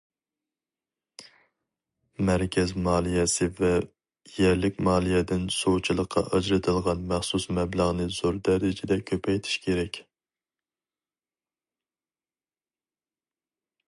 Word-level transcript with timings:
مەركەز 2.29 2.71
مالىيەسى 2.87 3.47
ۋە 3.59 3.69
يەرلىك 4.37 4.81
مالىيەدىن 4.89 5.45
سۇچىلىققا 5.57 6.25
ئاجرىتىلىدىغان 6.31 7.05
مەخسۇس 7.13 7.47
مەبلەغنى 7.59 8.09
زور 8.17 8.41
دەرىجىدە 8.49 9.01
كۆپەيتىش 9.13 9.61
كېرەك. 9.69 10.03